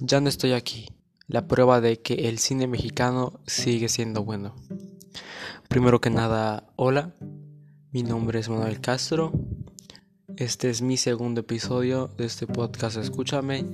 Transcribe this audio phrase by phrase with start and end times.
[0.00, 0.88] Ya no estoy aquí.
[1.26, 4.54] La prueba de que el cine mexicano sigue siendo bueno.
[5.68, 7.16] Primero que nada, hola.
[7.90, 9.32] Mi nombre es Manuel Castro.
[10.36, 13.66] Este es mi segundo episodio de este podcast Escúchame,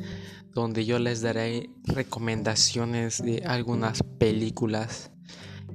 [0.54, 5.10] donde yo les daré recomendaciones de algunas películas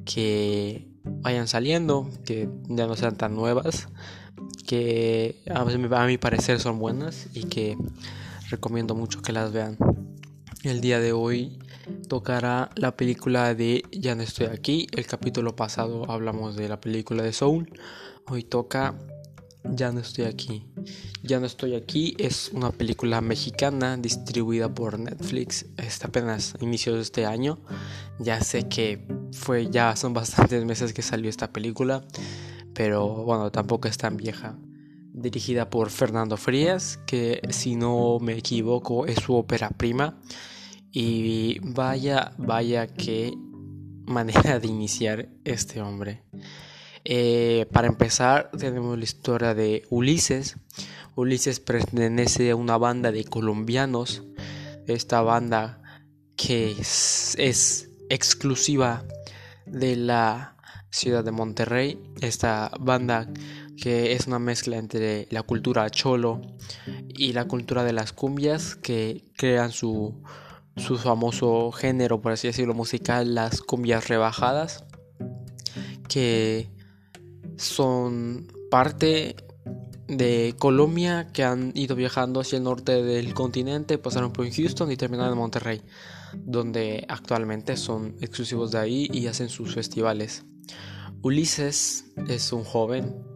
[0.03, 3.87] que vayan saliendo, que ya no sean tan nuevas,
[4.65, 5.63] que a
[6.07, 7.77] mi parecer son buenas y que
[8.49, 9.77] recomiendo mucho que las vean.
[10.63, 11.57] El día de hoy
[12.09, 14.87] tocará la película de Ya no estoy aquí.
[14.91, 17.71] El capítulo pasado hablamos de la película de Soul.
[18.27, 18.93] Hoy toca
[19.63, 20.67] Ya no estoy aquí.
[21.23, 25.65] Ya no estoy aquí es una película mexicana distribuida por Netflix.
[25.77, 27.59] Está apenas a inicios de este año.
[28.19, 32.03] Ya sé que fue ya son bastantes meses que salió esta película,
[32.73, 34.57] pero bueno, tampoco es tan vieja
[35.21, 40.19] dirigida por Fernando Frías, que si no me equivoco es su ópera prima.
[40.91, 43.33] Y vaya, vaya qué
[44.05, 46.23] manera de iniciar este hombre.
[47.05, 50.57] Eh, para empezar, tenemos la historia de Ulises.
[51.15, 54.23] Ulises pertenece a una banda de colombianos.
[54.87, 55.81] Esta banda
[56.35, 59.03] que es exclusiva
[59.65, 60.55] de la
[60.91, 62.01] ciudad de Monterrey.
[62.21, 63.27] Esta banda
[63.79, 66.41] que es una mezcla entre la cultura cholo
[67.07, 70.21] y la cultura de las cumbias que crean su,
[70.75, 74.85] su famoso género, por así decirlo, musical, las cumbias rebajadas,
[76.07, 76.69] que
[77.57, 79.35] son parte
[80.07, 84.97] de Colombia que han ido viajando hacia el norte del continente, pasaron por Houston y
[84.97, 85.81] terminaron en Monterrey,
[86.33, 90.45] donde actualmente son exclusivos de ahí y hacen sus festivales.
[91.21, 93.28] Ulises es un joven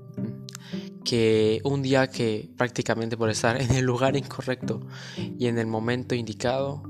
[1.03, 4.81] que un día que prácticamente por estar en el lugar incorrecto
[5.17, 6.83] y en el momento indicado,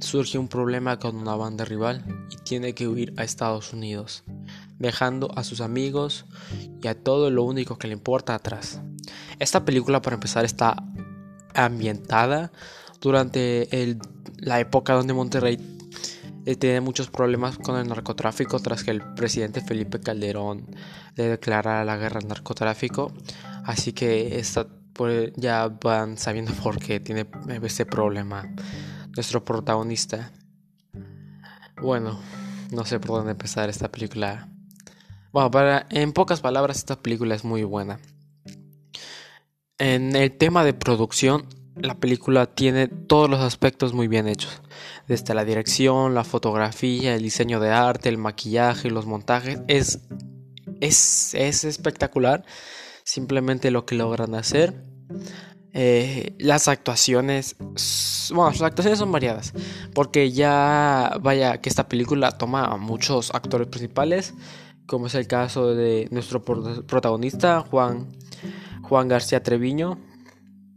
[0.00, 4.24] surge un problema con una banda rival y tiene que huir a Estados Unidos,
[4.78, 6.26] dejando a sus amigos
[6.82, 8.80] y a todo lo único que le importa atrás.
[9.38, 10.76] Esta película, para empezar, está
[11.54, 12.52] ambientada
[13.00, 13.68] durante
[14.36, 15.77] la época donde Monterrey
[16.56, 20.66] tiene muchos problemas con el narcotráfico tras que el presidente Felipe Calderón
[21.14, 23.12] le declarara la guerra al narcotráfico.
[23.64, 24.42] Así que
[24.94, 27.26] pues, ya van sabiendo por qué tiene
[27.62, 28.48] ese problema
[29.14, 30.32] nuestro protagonista.
[31.80, 32.18] Bueno,
[32.70, 34.48] no sé por dónde empezar esta película.
[35.32, 38.00] Bueno, para, en pocas palabras, esta película es muy buena.
[39.78, 41.46] En el tema de producción,
[41.80, 44.62] la película tiene todos los aspectos muy bien hechos.
[45.06, 49.60] Desde la dirección, la fotografía, el diseño de arte, el maquillaje, los montajes.
[49.68, 50.00] Es,
[50.80, 52.44] es, es espectacular
[53.04, 54.84] simplemente lo que logran hacer.
[55.72, 57.56] Eh, las actuaciones,
[58.30, 59.52] bueno, las actuaciones son variadas,
[59.94, 64.34] porque ya vaya que esta película toma a muchos actores principales,
[64.86, 68.08] como es el caso de nuestro protagonista Juan
[68.82, 69.98] Juan García Treviño,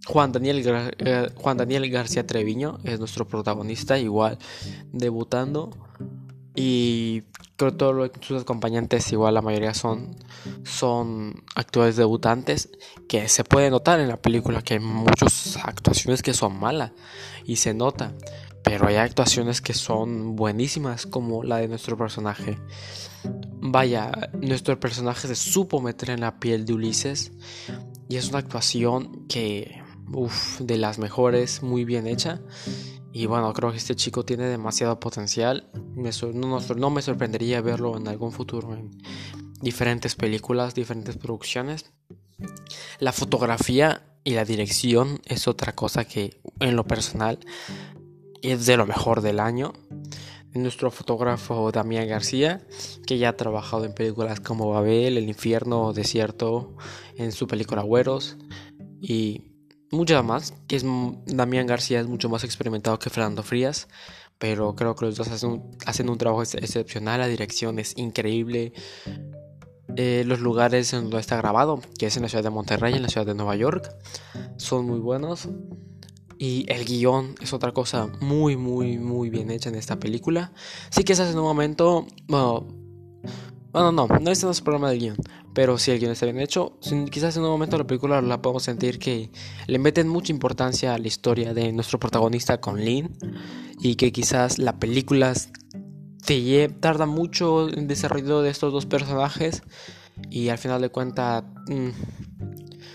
[0.05, 0.63] Juan Daniel,
[0.97, 4.37] eh, Juan Daniel García Treviño es nuestro protagonista, igual
[4.91, 5.69] debutando.
[6.55, 7.23] Y
[7.55, 10.15] creo que todos sus acompañantes, igual la mayoría son,
[10.63, 11.43] son
[11.95, 12.69] debutantes,
[13.07, 16.91] que se puede notar en la película que hay muchas actuaciones que son malas
[17.45, 18.13] y se nota.
[18.63, 22.59] Pero hay actuaciones que son buenísimas, como la de nuestro personaje.
[23.61, 27.31] Vaya, nuestro personaje se supo meter en la piel de Ulises
[28.09, 29.81] y es una actuación que
[30.13, 32.41] Uf, de las mejores, muy bien hecha.
[33.13, 35.69] Y bueno, creo que este chico tiene demasiado potencial.
[36.33, 38.91] no, me sorprendería verlo en algún futuro en
[39.61, 41.91] diferentes películas, diferentes producciones.
[42.99, 47.39] La fotografía y la dirección es otra cosa que en lo personal
[48.41, 49.73] es de lo mejor del año.
[50.53, 52.65] Nuestro fotógrafo Damián García,
[53.07, 56.75] que ya ha trabajado en películas como Babel, El infierno, Desierto,
[57.15, 58.37] en su película Güeros.
[58.99, 59.50] Y
[59.91, 60.85] muchas más, que es
[61.25, 63.87] Damián García es mucho más experimentado que Fernando Frías,
[64.37, 68.73] pero creo que los dos hacen un, trabajo excepcional, la dirección es increíble.
[69.97, 73.03] Eh, los lugares en donde está grabado, que es en la ciudad de Monterrey, en
[73.03, 73.93] la ciudad de Nueva York,
[74.57, 75.49] son muy buenos.
[76.39, 80.53] Y el guion es otra cosa muy, muy, muy bien hecha en esta película.
[80.89, 82.80] Sí que es en un momento, bueno,
[83.71, 85.17] bueno, no, no este no es el problema del guion.
[85.53, 86.77] Pero si el guion está bien hecho,
[87.09, 89.31] quizás en un momento la película la podemos sentir que
[89.67, 93.17] le meten mucha importancia a la historia de nuestro protagonista con Lynn.
[93.79, 95.33] Y que quizás la película
[96.25, 99.63] te tarda mucho en desarrollo de estos dos personajes.
[100.29, 101.89] Y al final de cuentas, mm,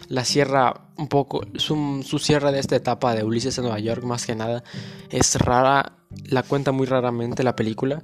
[0.09, 4.27] la sierra un poco, su, su de esta etapa de Ulises en Nueva York más
[4.27, 4.63] que nada
[5.11, 8.03] es rara, la cuenta muy raramente la película,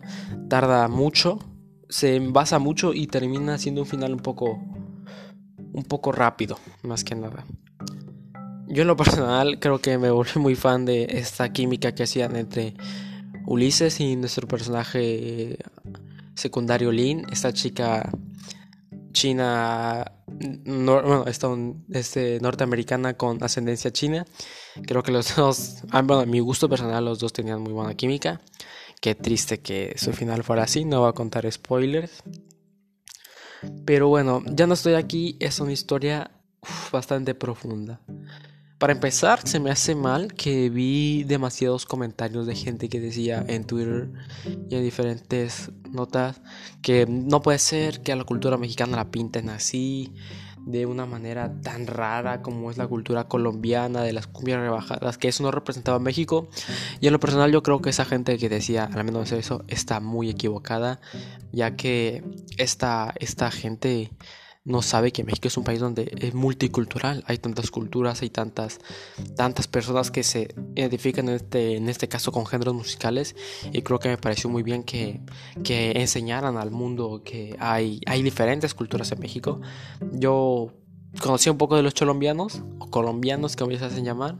[0.48, 1.38] tarda mucho,
[1.92, 4.58] se basa mucho y termina siendo un final un poco,
[5.72, 7.44] un poco rápido, más que nada.
[8.66, 12.34] Yo en lo personal creo que me volví muy fan de esta química que hacían
[12.36, 12.74] entre
[13.46, 15.58] Ulises y nuestro personaje
[16.34, 18.10] secundario Lin, esta chica
[19.12, 20.12] china,
[20.64, 24.24] bueno, este, norteamericana con ascendencia china.
[24.86, 27.94] Creo que los dos, ah, bueno, a mi gusto personal, los dos tenían muy buena
[27.94, 28.40] química.
[29.02, 32.22] Qué triste que su final fuera así, no voy a contar spoilers.
[33.84, 36.30] Pero bueno, ya no estoy aquí, es una historia
[36.92, 38.00] bastante profunda.
[38.78, 43.64] Para empezar, se me hace mal que vi demasiados comentarios de gente que decía en
[43.64, 44.12] Twitter
[44.70, 46.40] y en diferentes notas
[46.80, 50.14] que no puede ser que a la cultura mexicana la pinten así,
[50.64, 55.28] de una manera tan rara como es la cultura colombiana de las cumbias rebajadas, que
[55.28, 56.48] eso no representaba a México.
[57.00, 60.00] Y en lo personal yo creo que esa gente que decía al menos eso está
[60.00, 61.00] muy equivocada,
[61.52, 62.22] ya que
[62.58, 64.10] esta, esta gente
[64.64, 68.78] no sabe que México es un país donde es multicultural, hay tantas culturas, hay tantas,
[69.36, 73.34] tantas personas que se identifican en este, en este caso con géneros musicales
[73.72, 75.20] y creo que me pareció muy bien que,
[75.64, 79.60] que enseñaran al mundo que hay, hay diferentes culturas en México.
[80.12, 80.72] Yo
[81.20, 84.38] conocí un poco de los colombianos, o colombianos como ellos se hacen llamar,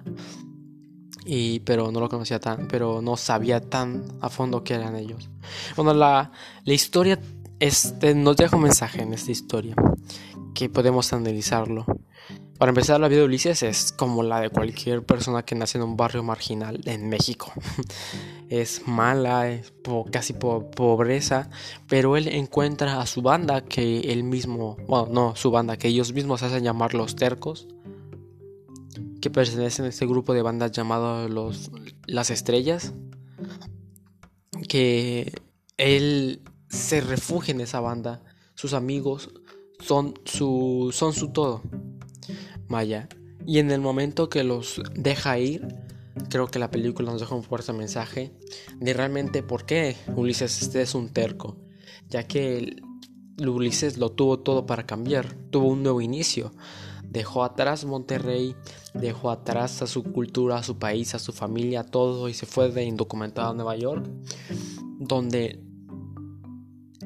[1.24, 5.30] y, pero no lo conocía tan, pero no sabía tan a fondo qué eran ellos.
[5.76, 6.32] Bueno, la,
[6.64, 7.18] la historia
[7.62, 9.76] este nos deja un mensaje en esta historia
[10.52, 11.86] que podemos analizarlo.
[12.58, 15.84] Para empezar, la vida de Ulises es como la de cualquier persona que nace en
[15.84, 17.52] un barrio marginal en México.
[18.48, 19.72] es mala, es
[20.10, 21.50] casi pobreza,
[21.86, 26.12] pero él encuentra a su banda que él mismo, bueno, no, su banda, que ellos
[26.12, 27.68] mismos hacen llamar los tercos,
[29.20, 31.70] que pertenecen a este grupo de bandas llamado los,
[32.06, 32.92] las estrellas,
[34.68, 35.32] que
[35.76, 36.40] él
[36.72, 38.22] se refugia en esa banda.
[38.54, 39.30] Sus amigos
[39.78, 41.62] son su, son su todo.
[42.68, 43.08] Maya.
[43.46, 45.68] Y en el momento que los deja ir,
[46.30, 48.32] creo que la película nos deja un fuerte mensaje
[48.78, 51.58] de realmente por qué Ulises este es un terco.
[52.08, 52.76] Ya que
[53.38, 55.34] Ulises lo tuvo todo para cambiar.
[55.50, 56.52] Tuvo un nuevo inicio.
[57.02, 58.56] Dejó atrás Monterrey,
[58.94, 62.70] dejó atrás a su cultura, a su país, a su familia, todo y se fue
[62.70, 64.08] de indocumentado a Nueva York,
[64.98, 65.60] donde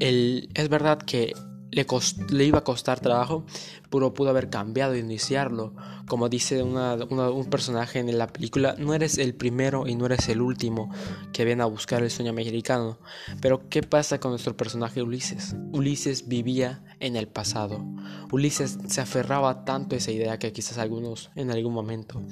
[0.00, 1.34] es verdad que
[1.70, 3.44] le, iba a costar trabajo,
[3.90, 5.74] pero pudo haber cambiado e iniciarlo.
[6.08, 10.40] Como dice un personaje en la película, no eres el primero y no eres el
[10.40, 10.90] último
[11.32, 12.98] que viene a buscar el sueño americano.
[13.40, 15.54] Pero ¿qué pasa con nuestro personaje Ulises?
[15.72, 17.84] Ulises vivía en el pasado.
[18.32, 22.22] Ulises se aferraba tanto a esa idea que quizás algunos en algún momento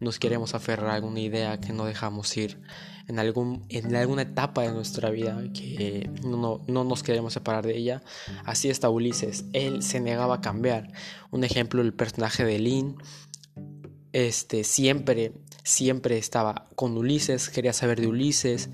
[0.00, 2.60] nos queremos aferrar a alguna idea que no dejamos ir
[3.08, 7.76] en, algún, en alguna etapa de nuestra vida que no, no nos queremos separar de
[7.76, 8.02] ella.
[8.44, 10.92] Así está Ulises, él se negaba a cambiar.
[11.30, 12.98] Un ejemplo, el personaje de Lynn,
[14.12, 15.32] este, siempre,
[15.64, 18.68] siempre estaba con Ulises, quería saber de Ulises,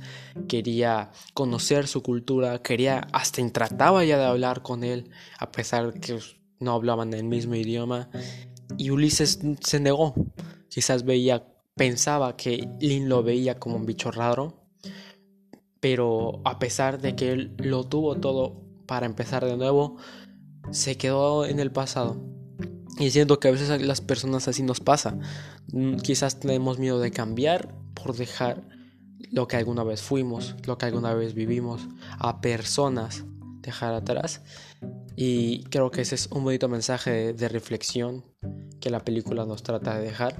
[0.48, 6.18] quería conocer su cultura, quería, hasta trataba ya de hablar con él, a pesar que
[6.58, 8.10] no hablaban el mismo idioma.
[8.78, 10.14] Y Ulises se negó,
[10.68, 14.64] quizás veía pensaba que Lin lo veía como un bicho raro,
[15.80, 19.96] pero a pesar de que él lo tuvo todo para empezar de nuevo,
[20.70, 22.22] se quedó en el pasado.
[22.98, 25.18] Y siento que a veces las personas así nos pasa.
[25.72, 28.62] Mm, quizás tenemos miedo de cambiar por dejar
[29.32, 31.88] lo que alguna vez fuimos, lo que alguna vez vivimos,
[32.18, 33.24] a personas
[33.60, 34.42] dejar atrás.
[35.16, 38.24] Y creo que ese es un bonito mensaje de, reflexión
[38.84, 40.36] que la película nos trata de dejar.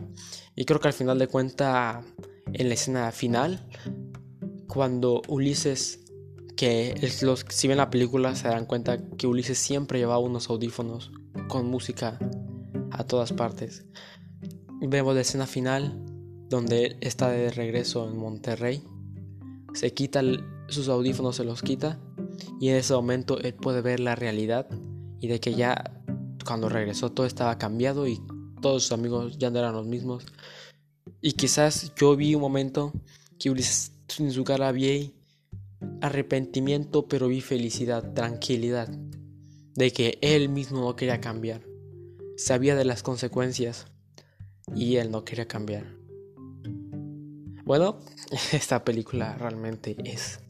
[0.54, 2.04] Y creo que al final de cuenta,
[2.52, 3.66] en la escena final,
[4.68, 6.04] cuando Ulises,
[6.54, 11.10] que los, si ven la película se dan cuenta que Ulises siempre llevaba unos audífonos
[11.48, 12.18] con música
[12.90, 13.86] a todas partes.
[14.82, 16.04] Vemos la escena final
[16.50, 18.84] donde él está de regreso en Monterrey.
[19.72, 20.20] Se quita
[20.68, 21.98] sus audífonos, se los quita
[22.60, 24.68] y en ese momento él puede ver la realidad
[25.18, 26.02] y de que ya
[26.44, 28.20] cuando regresó todo estaba cambiado y
[28.64, 30.24] todos sus amigos ya no eran los mismos.
[31.20, 32.94] Y quizás yo vi un momento
[33.38, 35.12] que Ulises en su cara vi
[36.00, 38.88] arrepentimiento, pero vi felicidad, tranquilidad,
[39.74, 41.60] de que él mismo no quería cambiar.
[42.38, 43.84] Sabía de las consecuencias
[44.74, 45.84] y él no quería cambiar.
[47.66, 47.98] Bueno,
[48.52, 50.40] esta película realmente es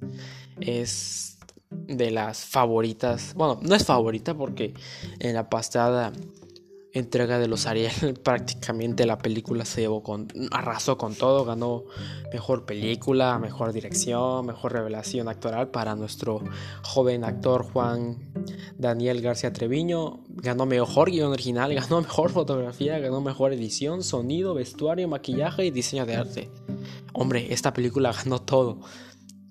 [0.60, 1.38] es
[1.70, 3.34] de las favoritas.
[3.34, 4.72] Bueno, no es favorita porque
[5.18, 6.12] en la pasada
[6.94, 11.84] entrega de los Ariel, prácticamente la película se llevó con, arrasó con todo, ganó
[12.32, 16.40] mejor película, mejor dirección, mejor revelación actoral para nuestro
[16.82, 18.18] joven actor Juan
[18.78, 25.08] Daniel García Treviño, ganó mejor guion original, ganó mejor fotografía, ganó mejor edición, sonido, vestuario,
[25.08, 26.50] maquillaje y diseño de arte.
[27.12, 28.78] Hombre, esta película ganó todo,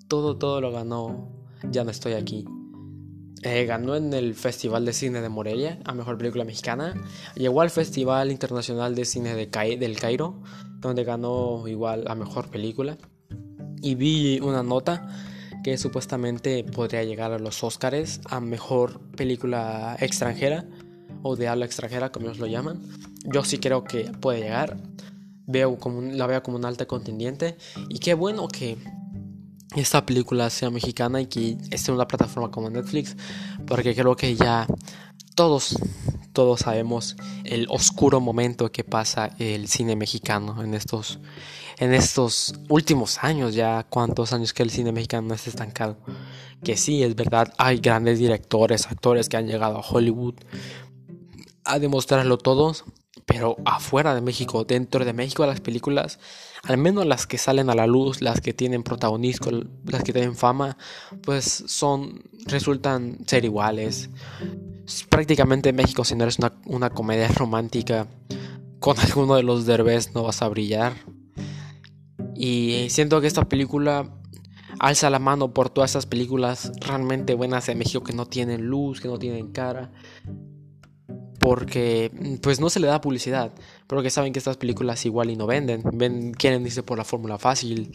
[0.08, 1.28] todo, todo lo ganó,
[1.70, 2.46] ya no estoy aquí.
[3.44, 6.94] Eh, ganó en el Festival de Cine de Morelia a Mejor Película Mexicana.
[7.34, 10.42] Llegó al Festival Internacional de Cine de del Cairo,
[10.80, 12.96] donde ganó igual a Mejor Película.
[13.82, 15.06] Y vi una nota
[15.62, 20.64] que supuestamente podría llegar a los Oscars a Mejor Película Extranjera
[21.22, 22.80] o de habla extranjera, como ellos lo llaman.
[23.24, 24.78] Yo sí creo que puede llegar.
[25.46, 27.56] Veo como, la veo como un alta contendiente.
[27.90, 28.78] Y qué bueno que
[29.76, 33.16] esta película sea mexicana y que esté en una plataforma como Netflix,
[33.66, 34.66] porque creo que ya
[35.34, 35.76] todos,
[36.32, 41.18] todos sabemos el oscuro momento que pasa el cine mexicano en estos,
[41.78, 45.96] en estos últimos años, ya cuántos años que el cine mexicano está estancado.
[46.62, 50.34] Que sí, es verdad, hay grandes directores, actores que han llegado a Hollywood
[51.64, 52.84] a demostrarlo todos,
[53.26, 56.18] pero afuera de México, dentro de México, las películas,
[56.62, 59.50] al menos las que salen a la luz, las que tienen protagonismo,
[59.84, 60.76] las que tienen fama,
[61.22, 64.10] pues son, resultan ser iguales.
[65.08, 68.08] Prácticamente en México, si no eres una, una comedia romántica,
[68.80, 70.94] con alguno de los derbés no vas a brillar.
[72.34, 74.10] Y siento que esta película
[74.80, 79.00] alza la mano por todas esas películas realmente buenas de México que no tienen luz,
[79.00, 79.92] que no tienen cara,
[81.44, 82.10] porque
[82.40, 83.52] pues no se le da publicidad,
[83.86, 87.36] porque saben que estas películas igual y no venden, Ven, quieren irse por la fórmula
[87.36, 87.92] fácil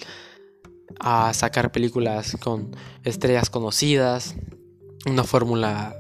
[1.00, 4.36] a sacar películas con estrellas conocidas,
[5.08, 5.98] una fórmula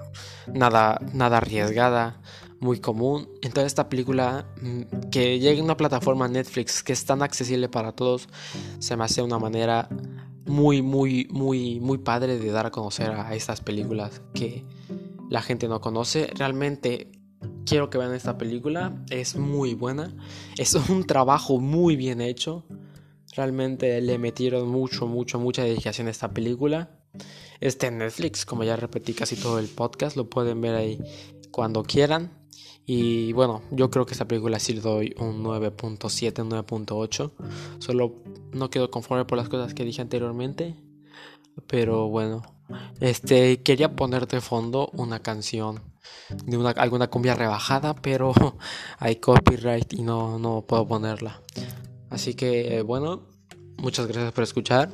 [0.53, 2.21] nada nada arriesgada,
[2.59, 3.27] muy común.
[3.41, 7.93] Entonces esta película mm, que llegue a una plataforma Netflix que es tan accesible para
[7.93, 8.29] todos,
[8.77, 9.89] se me hace una manera
[10.45, 14.67] muy muy muy muy padre de dar a conocer a estas películas que
[15.31, 16.29] la gente no conoce.
[16.35, 17.18] Realmente
[17.65, 19.03] quiero que vean esta película.
[19.09, 20.13] Es muy buena.
[20.57, 22.65] Es un trabajo muy bien hecho.
[23.35, 26.91] Realmente le metieron mucho, mucho, mucha dedicación a esta película.
[27.59, 30.17] Está en Netflix, como ya repetí casi todo el podcast.
[30.17, 30.99] Lo pueden ver ahí
[31.51, 32.31] cuando quieran.
[32.85, 37.31] Y bueno, yo creo que esta película sí le doy un 9.7, un 9.8.
[37.77, 38.15] Solo
[38.51, 40.75] no quedo conforme por las cosas que dije anteriormente.
[41.67, 42.41] Pero bueno,
[42.99, 45.81] este quería poner de fondo una canción
[46.45, 48.33] de una, alguna cumbia rebajada, pero
[48.99, 51.41] hay copyright y no, no puedo ponerla.
[52.09, 53.27] Así que eh, bueno,
[53.77, 54.91] muchas gracias por escuchar.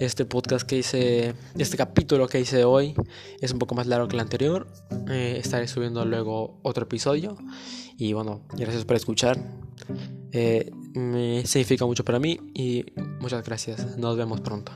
[0.00, 2.94] Este podcast que hice, este capítulo que hice hoy
[3.40, 4.66] es un poco más largo que el anterior.
[5.08, 7.36] Eh, estaré subiendo luego otro episodio.
[7.96, 9.38] Y bueno, gracias por escuchar.
[10.32, 12.84] Eh, me significa mucho para mí y
[13.20, 13.96] muchas gracias.
[13.96, 14.72] Nos vemos pronto.